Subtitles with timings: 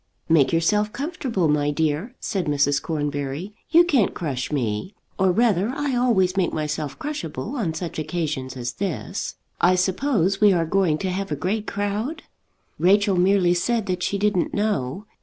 [0.27, 2.81] "Make yourself comfortable, my dear," said Mrs.
[2.81, 4.95] Cornbury, "you can't crush me.
[5.19, 9.35] Or rather I always make myself crushable on such occasions as this.
[9.59, 12.23] I suppose we are going to have a great crowd?"
[12.79, 15.05] Rachel merely said that she didn't know.